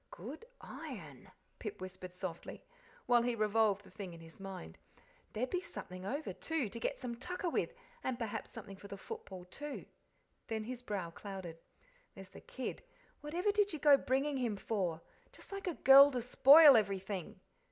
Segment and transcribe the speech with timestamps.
[0.09, 1.29] "Good iron,"
[1.59, 2.63] Pip whispered softly,
[3.05, 4.79] while he revolved the thing in his mind.
[5.33, 8.97] "There'd be something over, too, to get some tucker with, and perhaps something for the
[8.97, 9.85] football, too."
[10.47, 11.59] Then his brow clouded.
[12.15, 12.81] "There's the kid
[13.19, 15.01] whatever did you go bringing him for?
[15.31, 17.39] Just like a girl to spoil everything!"